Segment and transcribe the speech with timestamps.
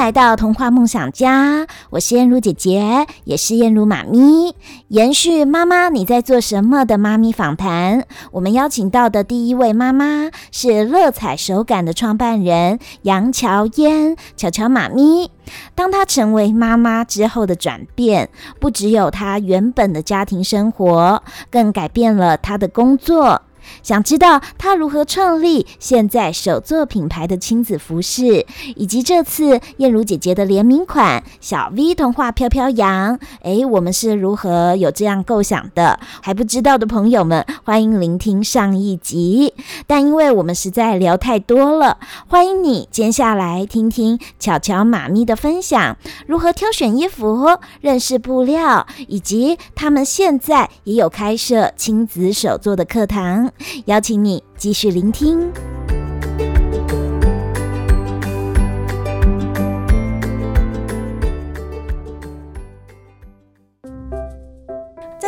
[0.00, 4.56] 来到童话梦想家，我是燕如姐姐，也是燕如妈咪。
[4.88, 15.30] 延续妈妈你在做什么的妈咪访谈，我们邀请到的第一位妈妈是乐彩手感的创办人杨乔嫣，乔乔妈咪。
[15.74, 23.42] 当她成为妈妈之后的转变，不只有她原本的家庭生活，更改变了她的工作。
[23.82, 28.46] 想知道她如何创立现在手作品牌的亲子服饰，
[28.76, 35.98] 以及这次燕如姐姐的联名款小 V 童话飘飘羊，诶，我们是如何有这样构想的？
[36.22, 39.54] 还不知道的朋友们，欢迎聆听上一集。
[39.86, 41.98] 但因为我们实在聊太多了，
[42.28, 45.96] 欢迎你接下来听听巧巧妈咪的分享，
[46.26, 47.48] 如何挑选衣服、
[47.80, 53.49] 认识布料，以及他们现在也有开设亲子手作的课堂。
[53.86, 55.50] 邀请你继续聆听。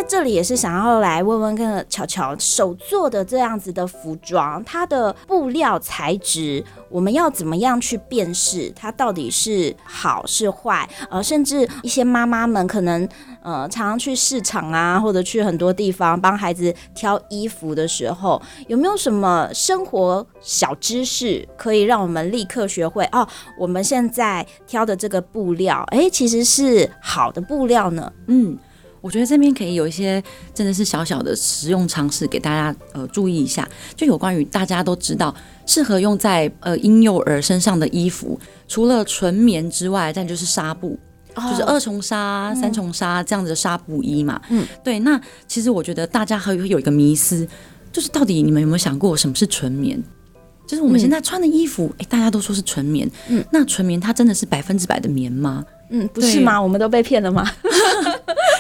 [0.09, 10.89] 这里也是想要来问问看乔乔手做的这样子的服装，它的布料材质，我们要怎么样去辨识它到底是好是坏？
[11.11, 13.09] 呃，甚至一些妈妈们可能
[13.43, 23.05] 呃常常去市场啊，或者去很多地方帮孩子挑衣服的时候，有没有什么生活小知识可以让我们立刻学会？
[23.13, 23.27] 哦，
[23.59, 28.13] 我们现在挑的这个布料，哎，其实是好的布料呢？
[28.27, 28.59] 嗯。
[29.03, 30.23] 我觉得这边可以有一些
[30.55, 35.35] 真的是小小的实用常识给大家呃注意一下，就有关于大家都知道
[35.67, 40.97] 适合用在呃婴幼儿身上的衣服，除了纯棉之外，再就是纱布，
[41.35, 44.41] 哦、就是二重纱、三重纱这样子的纱布衣嘛。
[44.51, 45.01] 嗯，对。
[45.01, 47.47] 那其实我觉得大家还会有一个迷思，
[47.93, 50.01] 就是到底你们有没有想过什么是纯棉？
[50.65, 55.65] 就是我们现在穿的衣服，哎、嗯，大家都说是纯棉，嗯，那纯棉它真的是百分之百的棉吗？
[55.91, 56.63] 嗯，不是吗？
[56.63, 57.45] 我们都被骗了吗？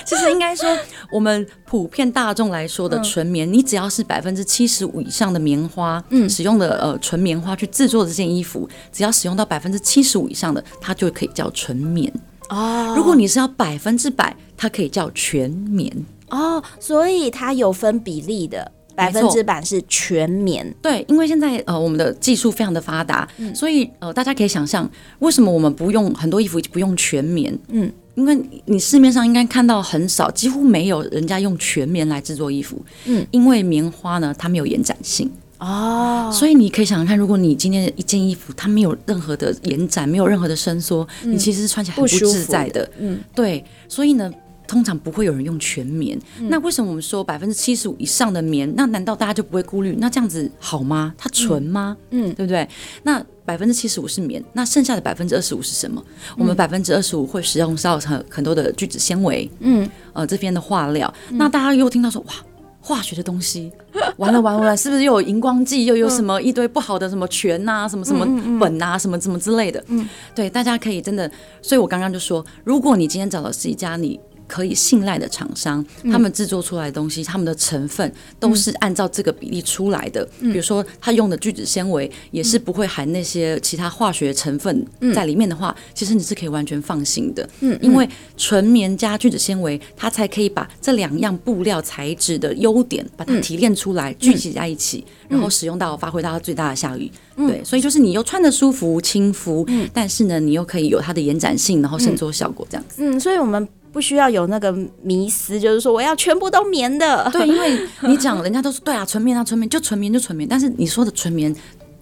[0.06, 0.68] 其实应该说，
[1.10, 12.12] 我们普遍大众来说的纯棉，嗯、你只要是百分之七十五以上的棉花，嗯，使用的呃纯棉花去制作的这件衣服，只要使用到百分之七十五以上的，它就可以叫纯棉
[12.48, 12.94] 哦。
[12.96, 15.90] 如果你是要百分之百，它可以叫全棉
[16.30, 16.62] 哦。
[16.78, 18.70] 所以它有分比例的。
[18.94, 24.88] 百分之百是全棉，对，因为现在呃我们的技术非常的发达，嗯，所以呃大家可以想象，
[25.20, 27.56] 为什么我们不用很多衣服不用全棉？
[27.68, 35.30] 嗯，因为你市面上应该看到很少，几乎没有人家用全棉来制作衣服，嗯，因为棉花呢它没有延展性。
[35.58, 44.32] 哦，所以你可以想想看，如果你今天一件衣服它没有任何的延展，没有任何的伸缩，嗯，你其实是穿起来很不自在的，嗯，对，所以呢。
[44.72, 48.72] 通常不会有人用全棉，嗯、那为什么我们说百分之七十五以上的棉？
[48.74, 49.94] 那难道大家就不会顾虑？
[50.00, 51.12] 那这样子好吗？
[51.18, 51.94] 它纯吗？
[52.08, 52.66] 嗯，嗯对不对？
[53.02, 56.02] 那百分之七十五是棉，那剩下的百分之二十五是什么？
[56.30, 61.12] 嗯、我们百分之二十五会使用到很很多的聚酯纤维，嗯，呃，这边的化料。
[61.28, 62.32] 嗯、那大家又听到说哇，
[62.80, 63.70] 化学的东西，
[64.16, 68.24] 完了完了完了，是不是又有荧光剂，又有什么一堆不好的什么醛啊，什么什么
[68.58, 69.84] 苯啊，什么什么之类的？
[69.88, 71.30] 嗯，对，大家可以真的，
[71.60, 74.18] 所以我刚刚就说，如果你今天找的是一家你。
[74.52, 75.82] 可以信赖的厂商，
[76.12, 80.28] 他们制作出来的东西，他们的成分都是按照这个比例出来的。
[80.40, 87.48] 比如说，他用的聚酯纤维也是不会含那些其他化学成分在里面的话，其实你是可以完全放心的。
[87.60, 97.10] 嗯，因为纯棉加聚酯纤维，它才可以把这两样布料材质的优点把它提炼出来，聚集在一起，然后使用到发挥到它最大的效益。
[97.36, 103.02] 对，所以就是你又穿得舒服、轻肤，但是呢，你又可以有它的延展性，然后伸缩效果这样子。
[103.02, 103.66] 嗯，所以我们。
[103.92, 107.28] 不需要有那个迷思，就是说我要全部都棉的。
[107.32, 111.54] 对，因为你讲，人家都说对啊，纯棉啊，纯棉就纯棉就纯棉，但是你说的纯棉。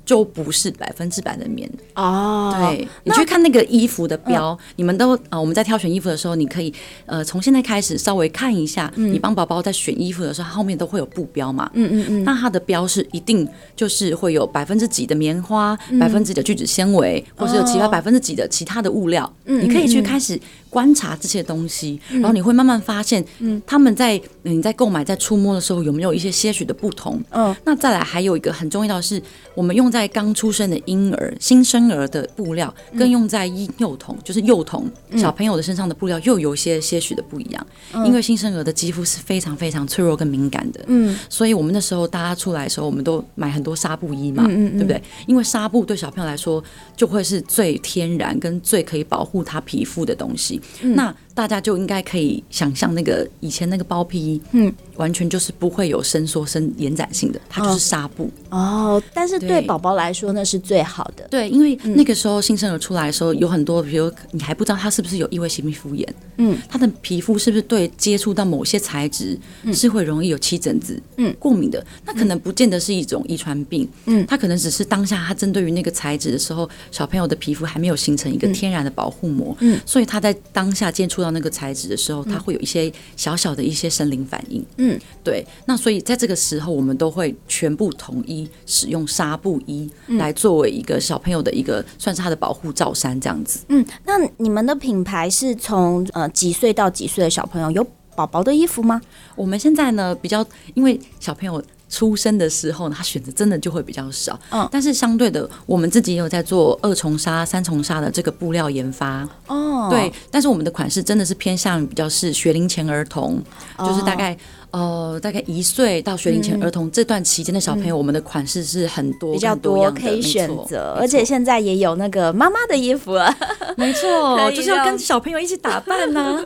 [0.02, 2.52] 就不是百分之百的棉哦。
[2.58, 6.74] 对，你去看那个衣服的标，你们都啊，我们在挑选衣服的时候，你可以
[7.06, 11.70] 呃从现在开始稍微看一下，你帮宝宝在选衣服的时候，后面都会有布标嘛。
[11.74, 12.24] 嗯嗯嗯。
[12.24, 19.32] 那它的标是一定就是会有百分之几的棉花，百分之几的聚酯纤维，或是有其他百分之几的其他的物料。
[19.44, 20.36] 嗯，你可以去开始
[20.70, 27.22] 观察这些东西，然后你会慢慢发现，嗯，他们在你在购买在触摸的时候有没有一些些许的不同。
[27.30, 29.22] 嗯，那再来还有一个很重要的是，
[29.54, 37.66] 我们用在在刚出生的婴儿、新生儿的布料，跟用在婴幼童，就是幼童小朋友的身上的布料，又有一些些许的不一样。
[38.06, 45.02] 因为新生儿的肌肤是非常非常脆弱跟敏感的，嗯，所以我们那时候大家出来的时候，我们都买很多纱布衣嘛，嗯对不对？
[45.26, 46.64] 因为纱布对小朋友来说，
[46.96, 50.59] 就会是最天然跟最可以保护他皮肤的东西。
[50.82, 58.30] 那大家就应该可以想象那个以前那个包皮，嗯，完全就是不会有伸缩、伸延展性的，它就是纱布。
[58.50, 59.02] 哦。
[59.14, 61.26] 但是对宝宝来说，那是最好的。
[61.30, 69.38] 对，因为那个时候新生儿出来的时候，有很多，比如你还不知道他是不是有异位性皮肤炎，嗯，他的皮肤是不是对接触到某些材质
[69.72, 71.82] 是会容易有起疹子、嗯，过敏的？
[72.04, 85.44] 那可能不见得是一种遗传病，嗯，他可能只是当下他针对于那个材质的时候，小朋友的皮肤还没有形成一个天然的保护膜，嗯，所以他在当下接触到那个材质的时候，它会有一些小小的一些生理反应，嗯，对。
[85.66, 93.60] 那所以在这个时候，我们都会全部统一使用纱布衣来作为一个小朋友的一个算是他的保护罩衫这样子。
[93.68, 99.00] 嗯，那你们的品牌是从呃几岁到几岁的小朋友有宝宝的衣服吗？
[99.36, 101.62] 我们现在呢比较，因为小朋友。
[101.90, 104.38] 出生的时候呢，他选择真的就会比较少。
[104.50, 109.28] 嗯，但是相对的，我们自己也有在做二重纱、三重纱的这个布料研发。
[109.48, 113.42] 哦，对，但是我们的款式真的是偏向于比较是学龄前儿童，
[113.76, 114.38] 哦、就是大概。
[114.72, 123.34] 呃，大概一岁到学龄前儿童这段期间的小朋友，我们的款式是很多比较多可以选择，而且现在也有那个妈妈的衣服了，
[123.76, 126.44] 没错，就是要跟小朋友一起打扮呢。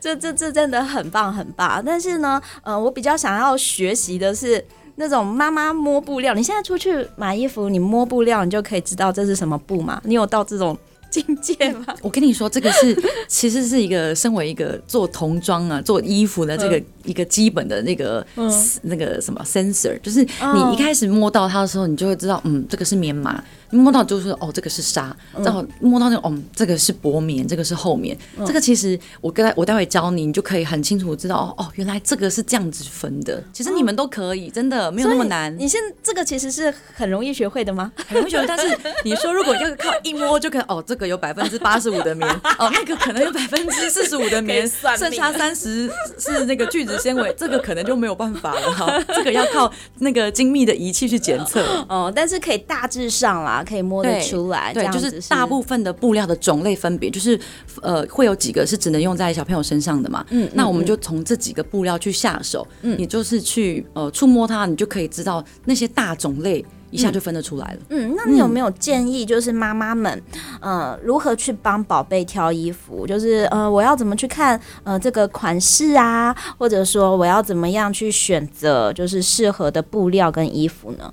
[0.00, 1.82] 这 这这真的很棒很棒。
[1.84, 4.64] 但是呢，呃，我比较想要学习的是
[4.96, 6.32] 那种妈妈摸布料。
[6.34, 10.00] 你现在出去买衣服，你摸布料，你就可以知道这是什么布嘛？
[10.04, 10.76] 你有到这种？
[11.10, 11.86] 境界吗？
[12.02, 12.94] 我跟你说，这个是
[13.26, 16.78] 其实是一个身为一个做童装啊、做衣服的这个
[17.08, 18.52] 一个基本的那个、嗯、
[18.82, 23.42] 那个什么 sensor，就是你一开始摸到它的时候，你就会知道，嗯，这个是棉麻。
[23.70, 25.14] 摸到就是哦，这个是纱，
[25.44, 28.16] 然后摸到那个哦，这个是薄棉，这个是厚棉。
[28.46, 33.44] 这个其实我跟我待会教你，你就可以很清楚知道哦，原来这个是这样子分的。
[33.52, 35.54] 其实你们都可以，真的没有那么难。
[35.58, 37.92] 你现这个其实是很容易学会的吗？
[38.06, 42.26] 很容易学会，但是你说如果要靠一摸就可以哦，这个有百分之八十五的棉，
[42.58, 44.66] 哦，那个可能有百分之四十五的棉，
[44.96, 49.00] 剩下三十是那个聚酯纤维，这个可能就没有办法了哈。
[49.14, 51.62] 这个要靠那个精密的仪器去检测。
[51.88, 53.64] 哦，但是可以大致上啦。
[53.68, 57.38] 可以摸得出来，对，就是大部分的布料的种类分别，就是
[57.82, 60.24] 呃，会有几个是只能用在小朋友身上的嘛。
[60.30, 67.78] 嗯，那我们就从这几个布料去下手，嗯，你就是去呃触摸它，你就可以知道那些大种类一下就分得出来了。
[67.88, 70.22] 嗯，那你有没有建议，就是妈妈们
[70.60, 73.06] 呃如何去帮宝贝挑衣服？
[73.06, 81.12] 就是呃我要怎么去看呃这个款式啊，或者说我要怎么样去选择就是适合的布料跟衣服呢？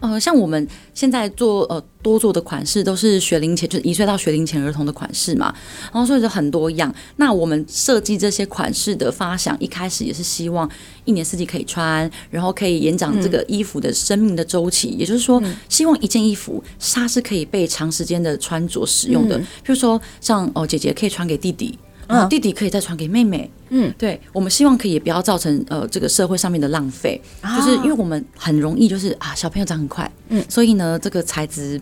[0.00, 5.54] 呃，像我们现在做呃多做的款式都是学龄前，就是一岁到学龄前儿童的款式嘛，
[5.92, 6.94] 然后所以就很多样。
[7.16, 10.68] 那我们设计这些款式的发想，一开始也是希望
[11.04, 14.88] 一年四季可以穿，然后可以延长这个衣服的生命的周期。
[14.90, 16.62] 嗯、也就是说，希望一件衣服
[16.92, 19.38] 它是可以被长时间的穿着使用的。
[19.38, 21.78] 嗯、比如说，像哦姐姐可以穿给弟弟。
[22.08, 23.50] 嗯，弟弟可以再传给妹妹。
[23.70, 31.80] 嗯，对，我们希望可以也不要造成呃这个社会上面的浪费，哦、就是因为我们很容易就是啊小朋友长很快，嗯，所以呢这个材质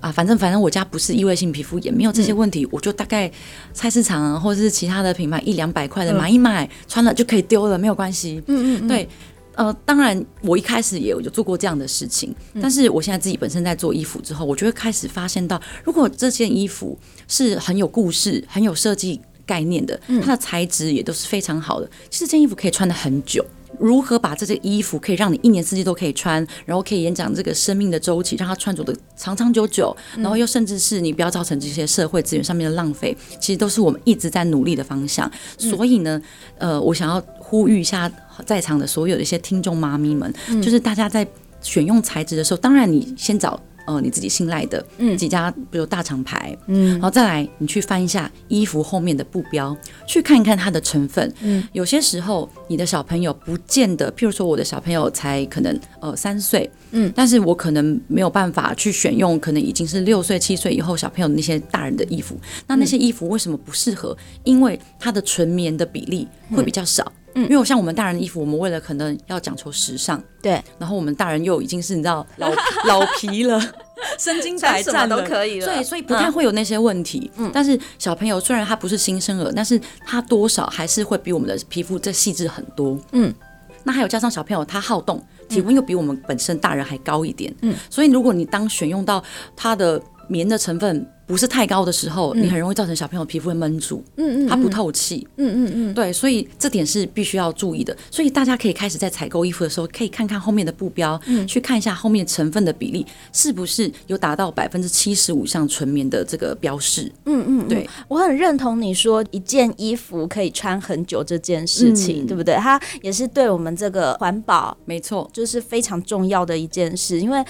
[0.00, 3.30] 啊反正反正我家不是异位性皮肤，也没有这些问题，嗯、我就大概
[3.74, 8.42] 菜市场啊或者是其他的品牌一两百块的买一买，嗯、穿了就可以丢了，没有关系。
[8.46, 8.88] 嗯嗯，嗯。
[8.88, 9.06] 对，
[9.54, 16.98] 呃，当然我一开始也有做过这样的事情，嗯、但是我现在自己本身在做衣服之后，我就会开始发现到，如果这件衣服
[17.28, 19.20] 是很有故事、很有设计。
[19.46, 21.90] 概念的，它的材质也都是非常好的。
[22.10, 23.44] 其实这件衣服可以穿的很久。
[23.80, 35.28] 如何把这件衣服可以让你一年四季都可以穿，然后可以延长这个生命的周期，让它穿着的长长久久，然后又甚至是你不要造成这些社会资源上面的浪费，其实都是我们一直在努力的方向。
[35.58, 36.22] 所以呢，
[36.58, 38.08] 呃，我想要呼吁一下
[38.46, 40.32] 在场的所有的一些听众妈咪们，
[40.62, 41.26] 就是大家在
[41.60, 43.60] 选用材质的时候，当然你先找。
[43.86, 49.76] 呃，你自己信赖的嗯几家，比如大厂牌，嗯，然后再来你去翻一下衣服后面的布标，
[50.06, 51.32] 去看一看它的成分。
[51.40, 62.38] 嗯，有些时候你的小朋友不见得，譬如说我的小朋友才可能呃三岁，嗯，但是我可能没有办法去选用可能已经是六岁七岁以后小朋友的那些大人的衣服。
[62.66, 64.16] 那那些衣服为什么不适合？
[64.44, 67.04] 因为它的纯棉的比例会比较少。
[67.04, 72.48] 嗯，因为像我们大人的衣服，我们为了可能要讲求时尚，对，然后我们大人又已经是你知道老
[72.86, 73.60] 老皮了，
[74.18, 77.30] 身经百战都可以了，所以所以不太会有那些问题。
[77.36, 82.98] 嗯，但是小朋友虽然他不是新生儿，但是他多少还是会比我们的皮肤再细致很多。
[83.12, 83.34] 嗯，
[83.82, 87.52] 那还有加上小朋友他好动，体温又比我们本身大人还高一点。
[87.62, 89.22] 嗯，所以如果你当选用到
[89.56, 97.96] 它的棉的成分不是太高的时候，你很容易造成小朋友皮肤会闷住，嗯嗯，它不透气，嗯嗯嗯，对，所以这点是必须要注意的。
[98.10, 107.10] 所以大家可以开始在采购衣服的时候，可以看看后面的布标，嗯，去看一下后面成分的比例是不是有达到百分之七十五以上纯棉的这个标示。
[107.24, 112.54] 嗯嗯，对，我很认同你说一件衣服可以穿很久这件事情，对不对？
[112.56, 117.18] 它也是对我们这个环保，没错，就是非常重要的一件事。
[117.18, 117.42] 因为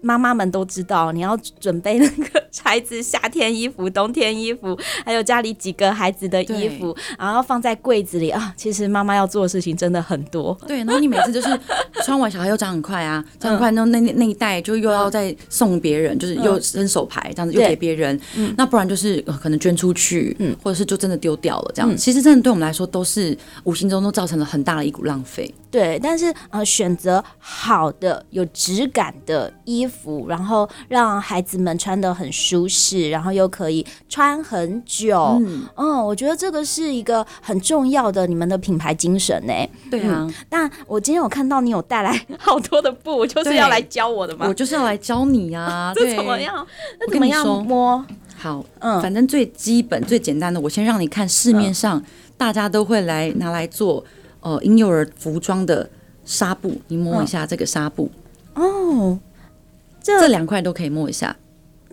[0.00, 8.52] 妈妈们都知道，你要准备那个孩子夏天衣服、冬天衣服，还有家里几个孩子的衣服，然后放在柜子里啊。
[8.56, 10.56] 其实妈妈要做的事情真的很多。
[10.66, 11.48] 对，然后你每次就是
[12.04, 18.18] 穿完，小孩又长很快啊， 长很快，那那那一袋就又要再送别人，就是又伸手牌这样子又给别人。
[18.36, 21.96] 嗯那不然就是可能捐出去，嗯，或者是就真的丢掉了这样。
[21.96, 25.52] 其实真的对我们来说都是无形中都造成了很大的一股浪费。
[25.70, 35.38] 对，但是呃，选择好的有质感的衣服，然后让孩子们穿得很舒适，然后又可以穿很久。
[35.40, 39.52] 嗯，嗯，我觉得这个是一个很重要的你们的品牌精神呢。
[39.90, 44.46] 对啊，那、嗯、我今天有看到你有带来好多的布，就是要来教我的吗？
[44.48, 45.92] 我就是要来教你啊。
[45.96, 46.66] 这怎么样？
[46.98, 48.04] 那怎么样摸？
[48.36, 52.02] 好，嗯，反正最基本、最简单的，我先让你看市面上
[52.36, 54.04] 大家都会来拿来做。
[54.44, 55.88] 呃，婴幼儿服装的
[56.24, 58.10] 纱布，你摸一下这个纱布
[58.54, 59.16] 哦，
[60.02, 61.36] 这这两块都可以摸一下，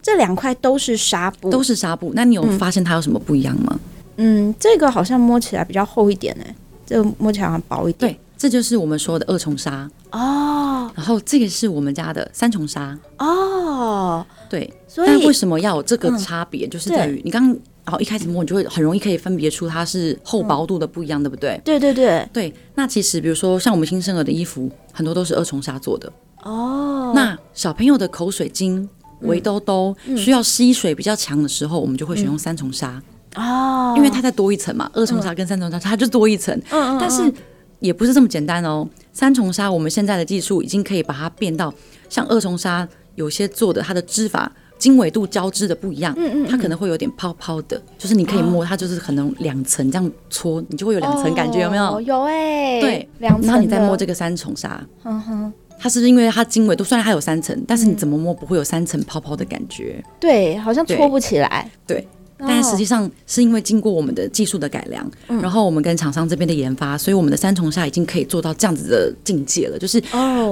[0.01, 2.11] 这两块都是纱布，都是纱布。
[2.15, 3.79] 那你有发现它有什么不一样吗？
[4.17, 6.43] 嗯，这个好像摸起来比较厚一点呢，
[6.85, 8.11] 这个摸起来好像薄一点。
[8.11, 10.91] 对，这就是我们说的二重纱哦。
[10.95, 14.25] 然后这个是我们家的三重纱哦。
[14.49, 16.67] 对，所以为什么要有这个差别？
[16.67, 17.59] 就是在于你刚刚。
[17.85, 21.59] 然后一开始摸，你就会很容易可以分别出它是厚薄度的不一样，嗯、对不对？
[21.65, 22.53] 对对对对。
[22.75, 26.11] 那其实比如说像我们新生儿的衣服，很多都是二重纱做的
[26.43, 27.11] 哦。
[27.15, 28.87] 那小朋友的口水巾、
[29.21, 33.01] 围兜兜需要吸水比较强的时候，我们就会选用三重纱
[33.35, 34.89] 哦，因为它再多一层嘛。
[34.93, 37.31] 二重纱跟三重纱它就多一层，嗯，但是
[37.79, 38.87] 也不是这么简单哦。
[39.13, 41.73] 三重纱我们现在的技术已经可以把它变到
[42.09, 44.51] 像二重纱，有些做的它的织法。
[44.79, 51.99] 经纬度交织的不一样，嗯嗯，它可能会有点泡泡的，就是你可以摸它，就是可能两层这样搓，你就会有两层感觉，有没有？
[51.99, 53.45] 有哎，对，两层。
[53.45, 60.03] 然后你再摸这个三重纱，嗯哼，它是不是因为它经纬度虽然它有三层，但是你怎么摸不会有三层泡泡的感觉？
[60.19, 61.71] 对，好像搓不起来。
[61.87, 62.05] 对。
[62.41, 69.77] 但实际上是因为经过我们的技术的改良，嗯、然后我们跟厂商这边的研发，所以我们的三重纱已经可以做到这样子的境界了。
[69.77, 69.99] 就是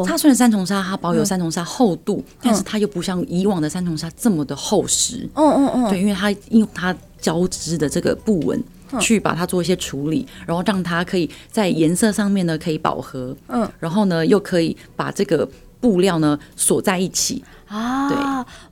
[0.06, 5.30] 它虽然三重纱它保有三重纱厚度，嗯、但是它又不像以往的三重纱这么的厚实。
[5.36, 8.62] 嗯嗯嗯，对，因为它用它交织的这个布纹
[9.00, 13.36] 去把它做一些处理，然后让它可以在颜色上面呢可以饱和。
[13.48, 15.48] 嗯，然后呢又可以把这个
[15.79, 17.44] 布料呢锁在一起。
[17.67, 18.17] 啊，对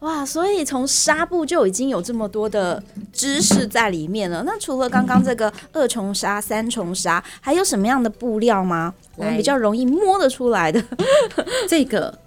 [0.08, 2.82] 哇，所以从纱布就已经有这么多的
[3.12, 4.42] 知识在里面了。
[4.46, 8.94] 那除了刚刚这个二重纱、三重纱，还有什么样的布料吗？
[9.18, 10.82] 我们比较容易摸得出来的。
[11.68, 12.18] 这个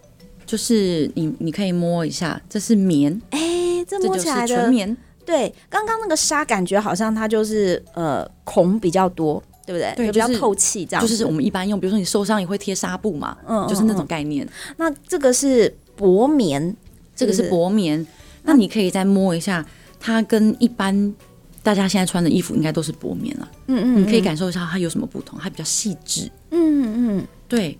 [0.44, 3.18] 就是你，你可以摸一下，这是棉。
[3.30, 4.94] 哎、欸，这摸起来的纯棉。
[5.28, 9.92] 对，刚刚那个纱感觉好像它就是呃孔比较多，对不对？
[9.94, 11.14] 对，比较透气，这样、就是。
[11.14, 14.48] 就是我们一般用，比如说你受伤也会贴纱布嘛，嗯，就是那种概念。
[14.78, 15.76] 那这个是。
[15.98, 16.76] 薄棉，
[17.16, 18.06] 这个是薄棉。
[18.44, 19.66] 那你可以再摸一下，
[19.98, 21.12] 它跟一般
[21.60, 23.48] 大家现在穿的衣服应该都是薄棉了。
[23.66, 26.30] 嗯，嗯嗯，你可以感受一下它有什么不同，它比较细致。
[26.52, 27.76] 嗯嗯，对，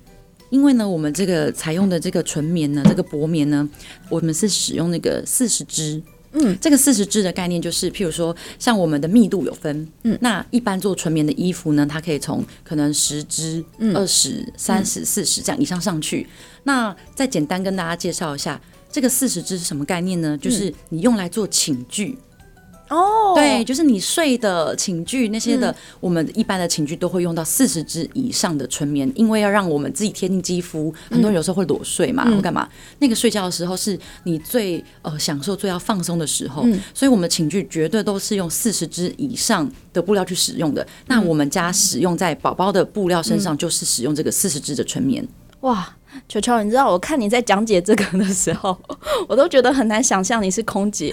[0.50, 3.68] 因为呢，我们这个采用的这个纯棉呢，这个薄棉呢，
[4.08, 6.02] 我们是使用那个四十支。
[6.40, 13.64] 嗯，这个四十支的概念就是，譬如说，像我们的密度有分，嗯，那一般做纯棉的衣服呢，它可以从可能十支、
[13.94, 16.26] 二十、三十、四十这样以上上去。
[16.64, 20.38] 那再简单跟大家介绍一下，这个四十支是什么概念呢？
[20.38, 22.16] 就是你用来做寝具。
[22.88, 30.92] 哦，oh, 对，就是你睡的寝具那些的，嗯、我们一般的寝具都会用到四十支以上的纯棉，因为要让我们自己贴近肌肤。
[31.10, 32.68] 很多人有时候会裸睡嘛，或干嘛，
[32.98, 40.82] 那个睡觉的时候是你最呃享受、最要放松的时候，嗯、所以我们寝具绝对都是用四十支以上的布料去使用的。
[40.82, 45.26] 嗯、那我们家使用在宝宝的布料身上，就是使用这个四十支的纯棉。
[45.60, 45.96] 哇，
[46.28, 48.78] 球球，你知道我看你在讲解这个的时候，
[49.28, 51.12] 我都觉得很难想象你是空姐。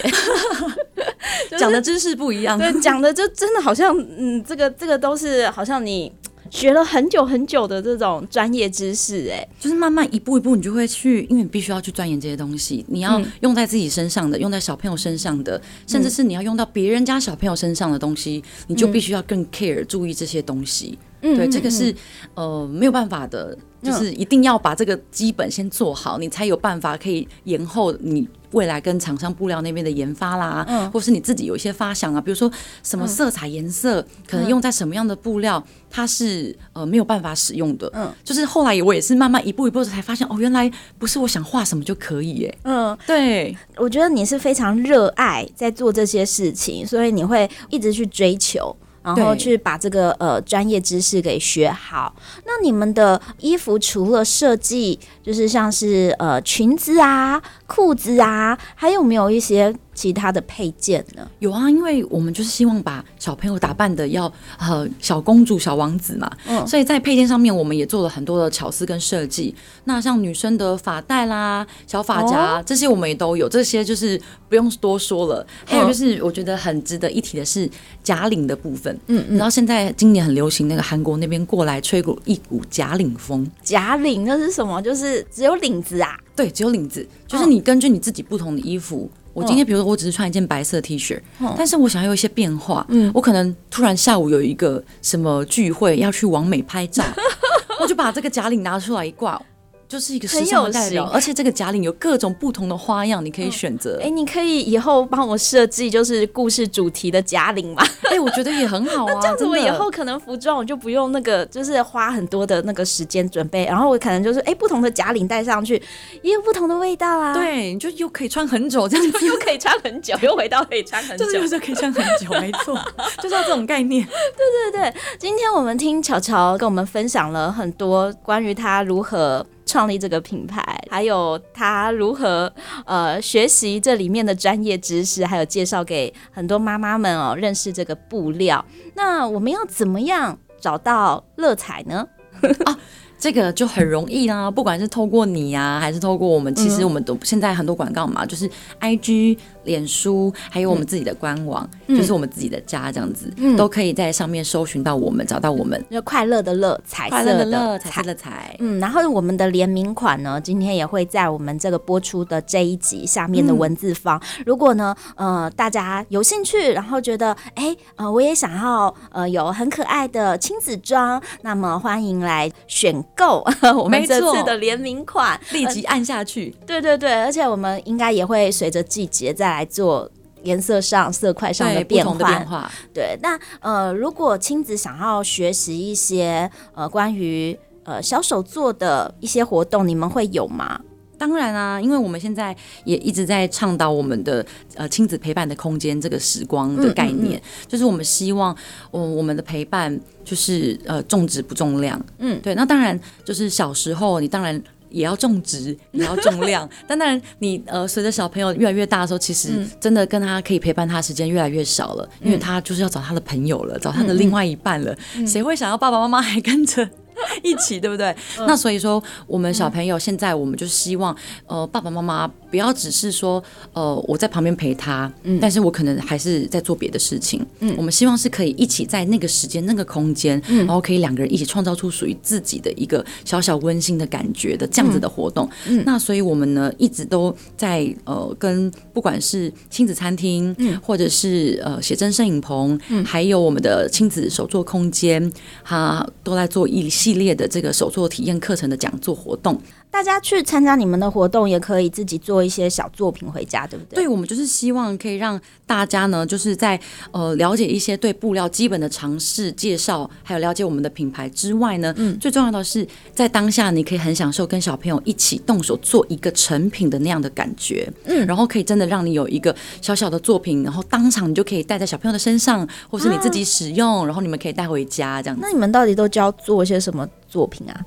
[1.57, 6.11] 讲的知识不一样，对，讲的就真的好像，嗯，这个这个都是好像你
[6.51, 20.97] 学了很久很久的这种专业知识，哎，就是慢慢一步一步，你就会去，因为你必须要去钻研这些东西，你要用在自己身上的，用在小朋友身上的，甚至是你要用到别人家小朋友身上的东西，你就必须要更 care 注意这些东西。
[21.21, 21.93] 嗯，对，这个是
[22.35, 28.27] 呃没有办法的，就是一定要把这个基本先做好，你才有办法可以延后你。
[28.55, 32.49] 未来跟厂商布料那边的研发啦，嗯，或是你自己有一些发想啊，比如说
[32.81, 48.75] 什么色彩颜色、嗯、可能用在什么样的布料，它是呃没有办法使用的，嗯，就是后来我也是慢慢一步一步才发现，哦，原来不是我想画什么就可以耶，嗯，对，我觉得你是非常热爱在做这些事情，所以你会一直去追求。
[49.05, 52.15] 然后去把这个呃专业知识给学好。
[52.45, 59.75] 那你们的衣服除了设计，就是像是呃裙子啊、裤子啊，还有没有一些？
[59.95, 61.27] 其他的配件呢？
[61.39, 69.55] 有啊，因为我们就是希望把小朋友打扮的要呃小公主、小王子嘛，嗯，所以在配件上面我们也做了很多的巧思跟设计。
[69.85, 75.47] 那像女生的发带啦、小发夹、哦、这些我们也都有，这些就是不用多说了。
[75.65, 77.69] 还有就是我觉得很值得一提的是
[78.03, 83.49] 假领的部分，嗯嗯，然后现在今年很流行那个韩国那边过来吹过一股假领风。
[83.63, 84.81] 假领那是什么？
[84.81, 86.19] 就是只有领子啊？
[86.35, 89.09] 对，只有领子，就是你根据你自己不同的衣服。
[89.35, 91.19] 我今天比如说我只是穿一件白色 T 恤，
[91.57, 97.03] 但是我想要有一些变化，嗯，我可能突然下午有一个什么聚会要去往美拍照，
[97.81, 99.39] 我就把这个假领拿出来一挂。
[99.87, 103.97] 就是一个时尚的代表，而且这个假领有各种不同的花样，你可以选择。
[104.01, 107.83] 哎、嗯欸，你可以以后帮我设计就是故事主题的假领嘛？
[108.09, 109.13] 哎、欸，我觉得也很好啊。
[109.21, 115.81] 这样子我以后可能服装我就不用那个，就是花很多的那个时间准备，然后我可能就是哎、欸，不同的假领戴上去
[116.21, 117.33] 也有不同的味道啊。
[117.33, 122.79] 对，你就又可以穿很久，这样子 又可以穿很久，又回到可以穿很久，就是可以穿很久，没错，
[123.21, 124.05] 就是要这种概念。
[124.05, 129.45] 对对对，今天我们听巧巧跟我们分享了很多关于他如何。
[129.65, 132.51] 创立这个品牌，还有他如何
[132.85, 138.63] 呃学习这里面的专业知识，还有介绍给很多妈妈们哦认识这个布料。
[138.95, 142.07] 那我们要怎么样找到乐彩呢？
[142.65, 142.79] 啊
[143.25, 155.83] 这个就很容易啦，不管是透过你呀、啊，还是透过我们，其实我们都现在很多广告嘛，就是 I G、脸书，还有我们自己的官网，嗯、就是我们自己的家这样子，嗯、都可以在上面搜寻到我们，找到我们。
[155.89, 158.55] 就快乐的乐，彩色的乐，彩色的彩。
[158.59, 164.21] 嗯，然后我们的联名款呢，今天也会在我们这个播出的这一集下面的文字方。
[164.37, 173.03] 嗯、如果呢，呃，大家有兴趣，然后觉得，哎，呃，我也想要，呃，有很可爱的亲子装，那么欢迎来选。
[173.15, 173.43] 购
[173.77, 176.55] 我们这次的联名款，立即按下去。
[176.67, 180.09] 对对对，而且我们应该也会随着季节再来做
[180.43, 182.13] 颜色上、色块上的变化。
[182.27, 182.71] 变化。
[182.93, 190.79] 对，那呃，如果亲子想要学习一些呃关于呃小手做的一些活动，你们会有吗？
[191.25, 197.41] 当然啊，因为我们现在也一直在倡导我们的呃亲子陪伴的空间这个时光的概念，嗯。
[197.41, 198.55] 嗯嗯，就是我们希望
[198.91, 202.53] 我我们的陪伴就是呃重质不重量，嗯，对。
[202.53, 215.41] 那当然就是小时候你当然也要种植也要重量， 但当然你呃随着小朋友越来越大的时候，其实真的跟他可以陪伴他时间越来越少了，嗯、因为他就是要找他的朋友了，找他的另外一半了，谁、嗯。
[215.41, 216.87] 嗯、会想要爸爸妈妈还跟着？
[217.43, 218.15] 一起对不对？
[218.39, 221.15] 嗯、那所以说，我们小朋友现在我们就希望，
[221.47, 235.49] 呃，爸爸妈妈不要只是说，呃，我在旁边陪他，嗯，但是我可能还是在做别的事情，嗯，我们希望是可以一起在那个时间、那个空间，嗯，然后可以两个人一起创造出属于自己的一个小小温馨的感觉的这样子的活动。
[235.67, 245.31] 嗯，那所以我们呢一直都在呃跟不管是亲子餐厅，嗯，或者是呃写真摄影棚，嗯，还有我们的亲子手作空间，
[245.63, 254.03] 哈，都在做一系列的这个手作体验课程的讲座活动，大家去参加你们的活动，也可以自己做一些小作品回家，对不对？
[254.03, 256.79] 对，我们就是希望可以让大家呢，就是在
[257.11, 275.41] 呃了解一些对布料基本的尝试介绍，还有了解我们的品牌之外呢，嗯，最重要的是在当下你可以很享受跟小朋友一起动手做一个成品的那样的感觉，嗯，然后可以真的让你有一个小小的作品，然后当场你就可以戴在小朋友的身上，或是你自己使用，啊、然后你们可以带回家这样子。
[275.41, 276.75] 那你们到底都教做一些？
[276.75, 277.81] 什么作品啊？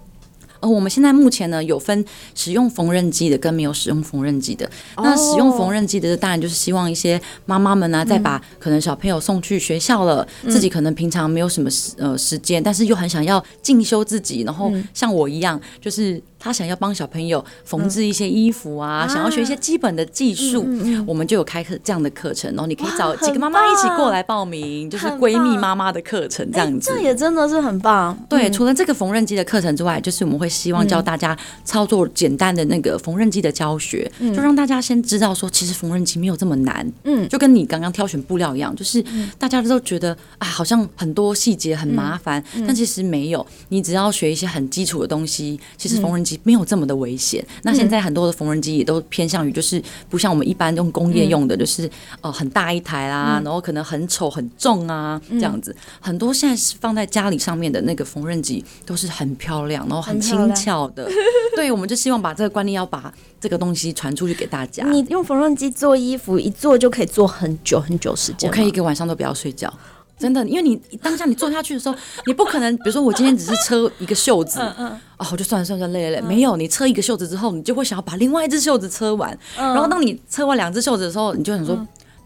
[0.61, 4.69] 呃，我们现在目前呢有分使用缝纫机的跟没有使用缝纫机的。
[4.97, 5.07] Oh.
[5.07, 16.23] 那使用缝纫机的，当然就是希望一些妈妈们呢、啊，再把可能小朋友送去学校了，嗯、自己可能平常没有什么时呃时间，但是又很想要进修自己，然后像我一样，就是。
[16.39, 26.93] 他想要帮小朋友缝制一些衣服啊，嗯、想要学一些基本的技术，嗯、我们就有开课这样的课程，然后你可以找几个妈妈一起过来报名，就是闺蜜妈妈的课程这样子。
[26.93, 28.17] 这也真的是很棒。
[28.29, 36.91] 对，嗯、除了这个缝纫机的课程之外，就是我们会希望教大家操作简单的那个缝纫机的教学，嗯、就让大家先知道说，其实缝纫机没有这么难。
[37.05, 39.05] 嗯，就跟你刚刚挑选布料一样，就是
[39.39, 47.45] 大家都觉得啊，好像很多细节很麻烦，但其实没有，你只要学一些很基础的东西，其实缝纫机没有这么的危险。
[47.63, 51.89] 那现在很多的缝纫机也都偏向于就是不像我们一般用工业用的，就是
[52.21, 55.75] 呃很大一台啦，然后可能很丑很重啊这样子。
[56.01, 61.09] 很多现在是放在家里上面的那个缝纫机都是很漂亮，然后很轻巧的。
[61.57, 64.85] 对，我们就希望把这个观念要把这个东西传出去给大家。
[64.89, 69.73] 你用缝纫机做衣服，一做就可以做很久很久时间，我可以一个晚上都不要睡觉。
[70.19, 71.95] 真的，因为你当下你坐下去的时候，
[72.27, 81.79] 你不可能，比如说我今天只是车一个袖子，嗯嗯，哦，我就算了算了累累累，没有，你车一个袖子之后，你就会想要把另外一只袖子车完，然后当你车完两只袖子的时候，你就想说。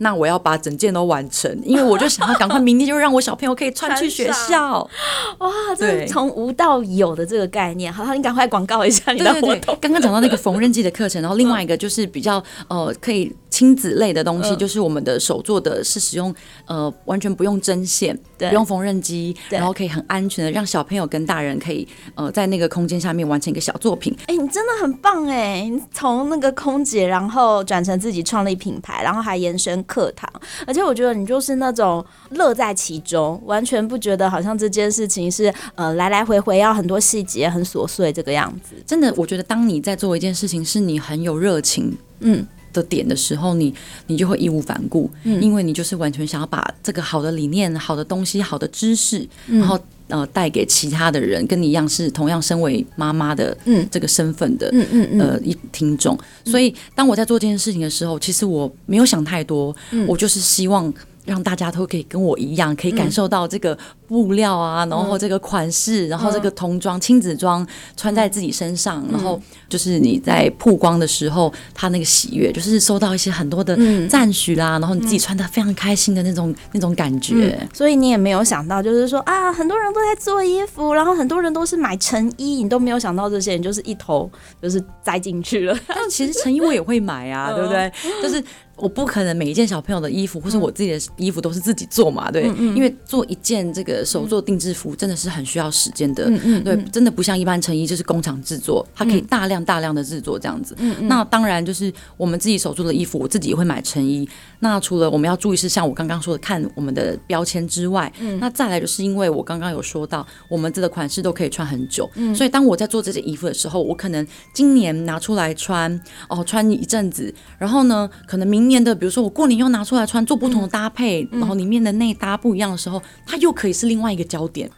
[0.02, 4.80] 那我要把整件都完成，因为我就想要赶快明天就让我小朋友可以穿去学校。
[5.38, 9.50] 哇，这是从无到有的这个概念，好，你赶快广告一下你的活动。
[9.50, 16.34] 对对对，刚刚讲到那个缝纫机的课程，然后另外一个就是比较 呃可以亲子类的东西，就是我们的手做的，是使用
[16.66, 21.86] 呃完全不用针线，不用缝纫机，然后可以很安全的让小朋友跟大人可以
[22.16, 24.12] 呃在那个空间下面完成一个小作品。
[24.26, 25.68] 哎，你真的很棒哎！
[25.70, 29.80] 你从那个空姐，然后转成自己创立品牌，然后还延伸。
[29.92, 30.26] 课堂，
[30.66, 38.74] 而且我觉得你就是那种乐在其中，完全不觉得好像这件事情是呃来来回回要很多细节很琐碎这个样子。
[38.86, 43.74] 真的，我觉得当你在做一件事情是你很有热情嗯的点的时候，嗯、你
[44.06, 56.18] 你就会义无反顾，嗯，因为你就是完全想要把这个好的理念、好的东西、好的知识，嗯、然后呃带给其他的人，跟你一样是同样身为妈妈的嗯这个身份的嗯嗯嗯呃一听众。
[56.44, 60.92] 所以当我在做这件事情的时候，其实我没有想太多，嗯、我就是希望。
[61.24, 63.76] 让大家都可以跟我一样，可以感受到这个
[64.08, 77.68] 布料啊，嗯、然后这个款式，嗯、然后这个童装、亲子装穿在自己身上，嗯、然后就是你在曝光的时候，他那个喜悦，就是收到一些很多的赞许啦，嗯、然后你自己穿的非常开心的那种、嗯、那种感觉、嗯。
[77.72, 84.28] 所以你也没有想到，就是说啊，很多人都在做衣服，然后很多人都是买成衣，你都没有想到这些，你就是一头
[84.60, 85.78] 就是栽进去了。
[85.86, 87.92] 但其实成衣我也会买啊， 对不对？
[88.20, 88.42] 就是。
[88.76, 100.76] 我不可能每一件小朋友的衣服，或是我自己的衣服都是自己做嘛，对，嗯嗯，因为做一件这个手做定制服真的是很需要时间的，嗯嗯，对，真的不像一般成衣就是工厂制作，它可以大量大量的制作这样子。
[101.02, 104.28] 那当然就是我们自己手做的衣服，我自己也会买成衣。
[104.62, 118.82] 那除了我们要注意是像我刚刚说的看我们的标签之外，嗯，那再来就是因为我刚刚有说到，我们这个款式都可以穿很久，嗯，所以当我在做这件衣服的时候，我可能今年拿出来穿，哦，穿一阵子，然后呢，可能明年。
[118.82, 124.68] 的，比如说我过年又拿出来穿，做不同的搭配，嗯、然后里面的内搭不一样的时候，它又可以是另外一个焦点。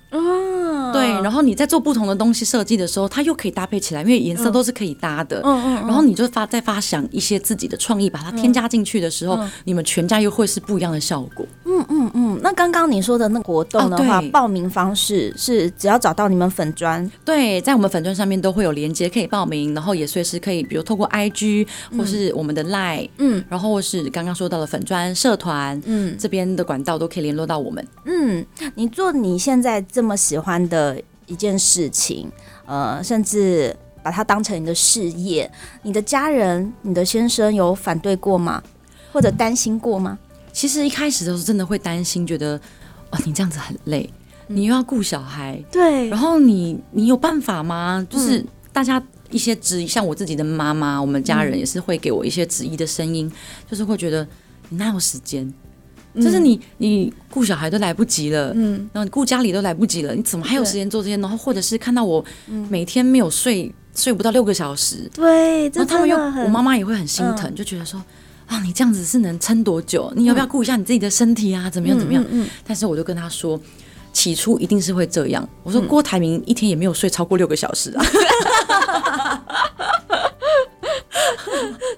[0.89, 5.41] 哦，对，然后你在做不同的东西设计的时候，它又可以搭配起来，因为颜色都是可以搭的。
[5.45, 11.47] 嗯嗯，然后你就发再发想一些自己的创意，把它添加进去的时候，嗯、你们全家又会是不一样的效果。
[11.65, 12.41] 嗯嗯嗯。
[12.43, 21.67] 那刚刚你说的那个活动的话，啊、报名方式是只要找到你们粉砖，对，在我们粉砖上面都会有连接可以报名，然后也随时可以，比如透过 IG
[21.97, 27.87] 或是我们的 Line，嗯，然后或是刚刚说到的粉砖社团，嗯，这边的管道都可以联络到我们。
[28.05, 28.45] 嗯，
[28.75, 30.74] 你做你现在这么喜欢的
[31.27, 32.31] 一件事情，
[32.67, 35.51] 呃，甚至把它当成你的事业，
[35.83, 38.63] 你的家人、你的先生有反对过吗？
[39.13, 40.19] 或者担心过吗？
[40.53, 42.61] 其实一开始的时候真的会担心，觉得
[43.11, 44.09] 哦，你这样子很累，
[44.49, 48.07] 你又要顾小孩，对，然后你你有办法吗？
[48.11, 53.31] 就是大家一些质疑，像我自己的妈妈，我们家人也是会给我一些质疑的声音，
[53.71, 54.27] 就是会觉得
[54.69, 55.53] 你哪有时间？
[56.21, 61.17] 就是你，你顾小孩都来不及了，嗯，然后你顾家里都来不及了，你怎么还有时间做这些？
[61.17, 62.25] 然后或者是看到我
[62.69, 68.01] 每天没有睡，睡不到六个小时，对，然后他们又，我妈妈也会很心疼，就觉得说
[68.47, 70.13] 啊，你这样子是能撑多久？
[70.15, 71.69] 你要不要顾一下你自己的身体啊？
[71.69, 71.99] 怎么样？
[71.99, 72.25] 怎么样？
[72.31, 73.61] 嗯，但是我就跟他说，
[74.13, 75.47] 起初一定是会这样。
[75.65, 78.05] 我说郭台铭一天也没有睡超过六个小时啊，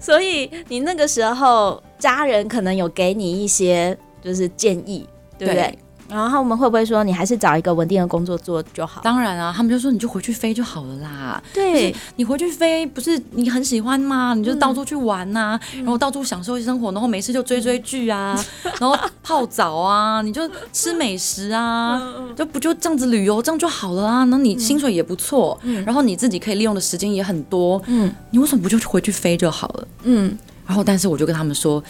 [0.00, 3.96] 所以你那个时候家人可能有给你一些。
[4.26, 5.06] 就是建议，
[5.38, 5.62] 对不对？
[5.62, 9.00] 对，然后我们会不会说，你还是找一个稳定的工作做就好？
[9.02, 11.42] 当然啊，他们就说，你就回去飞就好了啦。
[11.52, 14.34] 对，你回去飞不是你很喜欢吗？
[14.34, 24.24] 你就到处去玩呐、啊，嗯、然后到处享受生活，然后没事就追追剧啊，嗯、然后泡澡啊， 你就吃美食啊，嗯、就不就这样子旅游这样就好了啊？
[24.24, 29.88] 那你薪水也不错，嗯、然后你自己可以利用的时间也很多，嗯，你为什么不就回去飞就好了？
[30.04, 31.82] 嗯，然后但是我就跟他们说。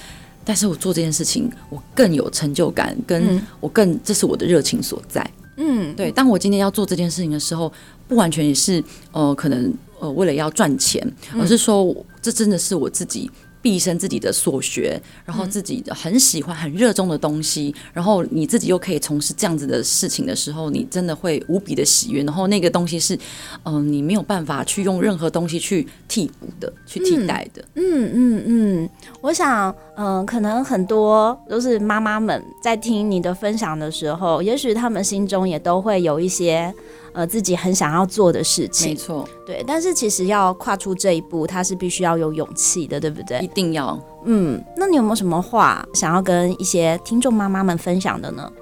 [0.46, 5.28] 但是我做这件事情，我更有成就感，跟我更这是我的热情所在。
[5.56, 6.12] 嗯，对。
[6.12, 7.72] 当我今天要做这件事情的时候，
[8.06, 11.04] 不完全也是呃，可能呃为了要赚钱，
[11.37, 13.28] 而是说这真的是我自己
[13.66, 22.22] 毕生自己的所学，然后自己很喜欢、很热衷的东西，然后你自己又可以从事这样子的事情的时候，你真的会无比的喜悦。
[22.22, 23.16] 然后那个东西是，
[23.64, 27.64] 嗯、呃，你没有办法去用任何东西去替补的、去替代的。
[27.74, 36.72] 嗯嗯嗯，我想，嗯、呃，可能很多都是妈妈们在听你的分享的时候，也许他们心中也都会有一些。
[37.16, 39.64] 呃，自己很想要做的事情，没错，对。
[39.66, 43.38] 但是其实要跨出这一步，他是必须要有勇气的，对不对？
[43.38, 43.98] 一定要。
[44.26, 48.52] 嗯，那你有没有什么话想要跟一些听众妈妈们分享的呢？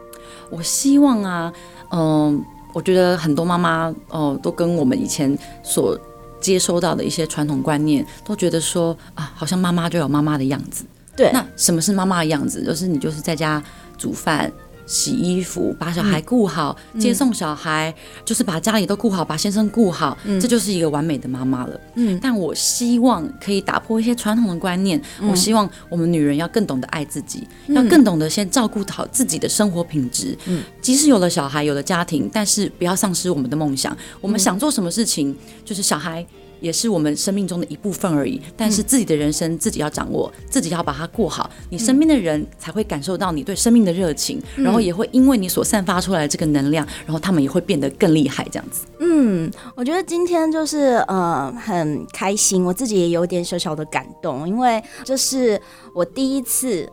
[0.51, 1.53] 我希望啊，
[1.91, 2.41] 嗯、呃，
[2.73, 5.99] 我觉得很多妈妈哦、呃，都跟我们以前所
[6.41, 10.85] 接收到的一些传统观念，都觉得说啊，好像妈妈就有妈妈的样子。
[11.17, 11.29] 对。
[11.33, 12.63] 那什么是妈妈的样子？
[12.63, 13.61] 就是你就是在家
[13.99, 14.53] 煮饭。
[14.87, 21.81] 洗衣服，把小孩顾好，嗯、接送小孩，嗯、就是把家里都顾好，把先生顾好，嗯、这就是一个完美的妈妈了。
[21.95, 25.01] 嗯，但我希望可以打破一些传统的观念。
[25.21, 30.37] 嗯、我希望我们女人要更懂得爱自己，嗯、要更懂得先照顾好自己的生活品质。
[30.47, 33.97] 嗯，即使有了小孩，有了家庭，但是不要丧失我们的梦想。
[34.21, 36.25] 我们想做什么事情，就是小孩。
[36.65, 48.87] 也是我们生命中的一部分而已，但是自己的人生自己要掌握，自己要把它过好，你身边的人才会感受到你对生命的热情，然后也会因为你所散发出来的这个能量，然后他们也会变得更厉害，这样子。
[49.01, 55.61] 嗯，我觉得今天就是呃很开心，我自己也有点小小的感动，因为这是
[55.95, 56.91] 我第一次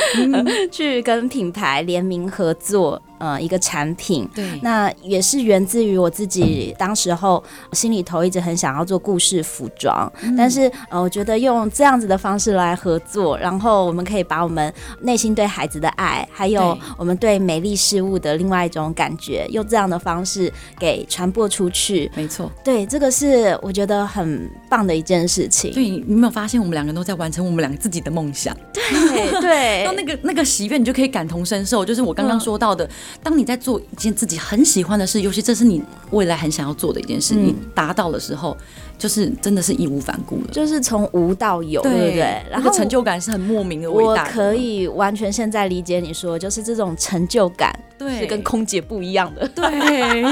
[0.70, 3.00] 去跟品牌联名合作。
[3.18, 22.10] 呃，一个产品，对，那也是源自于我自己当时候心里头一直很想要做故事服装，嗯、但是呃，我觉得用这样子的方式来合作，然后我们可以把我们内心对孩子的爱，还有我们对美丽事物的另外一种感觉，用这样的方式给传播出去。
[22.14, 25.72] 没错，对，这个是我觉得很棒的一件事情。
[25.72, 28.56] 对，你有没有发现我们两个都在完成我们两个自己的梦想？
[28.72, 31.84] 对对， 那那个那个喜悦，你就可以感同身受。
[31.84, 32.84] 就是我刚刚说到的。
[32.84, 32.90] 嗯
[33.22, 38.56] 当你在做一件自己很喜欢的事，尤其这是你未来很想要做的一件事，嗯、你达到的时候，
[38.96, 42.42] 就是真的是义无反顾了，就是从无到有，对，对不对？
[42.50, 44.30] 然后成就感是很莫名的伟大的。
[44.30, 49.48] 我可以完全现在理解你说，就是这种成就感，对，是跟空姐不一样的。
[49.48, 50.24] 对，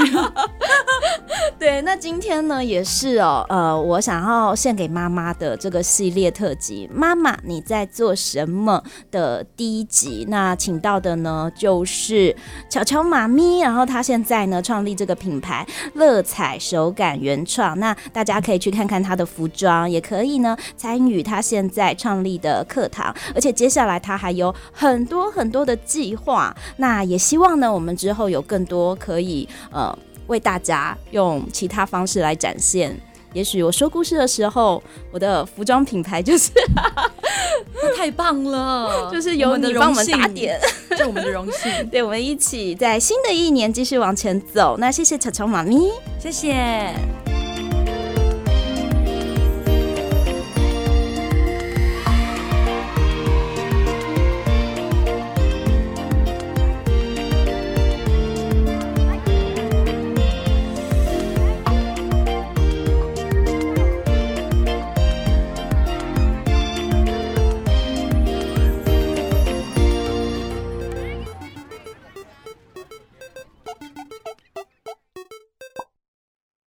[1.57, 1.81] 对。
[1.81, 10.25] 那今天呢，也是哦，呃，我想要献给妈妈的这个系列特辑《妈妈你在做什么》的第一集。
[10.27, 12.35] 那请到的呢，就是
[12.69, 17.79] 巧巧妈咪，然后她现在呢，创立这个品牌乐彩手感原创。
[17.79, 18.57] 那大家可以。
[18.57, 26.51] 去看看她的服装，也可以呢参与她现在创立的课堂，而且接下来她还有很多很多的计划。
[26.77, 32.95] 那也希望呢，我们之后有更多可以呃为大家用其他方式来展现。
[33.33, 36.49] 也许我说故事的时候，我的服装品牌就是
[37.95, 40.59] 太棒了， 就是有你帮我们打点，
[40.97, 41.71] 这我们的荣幸。
[41.91, 44.77] 对，我们一起在新的一年继续往前走。
[44.79, 47.26] 那谢谢巧巧妈咪，谢谢。